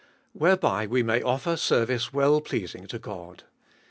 Whereby 0.33 0.87
we 0.87 1.03
may 1.03 1.21
offer 1.21 1.55
service 1.55 2.11
well 2.11 2.41
pleasing 2.41 2.87
to 2.87 2.97
God. 2.97 3.43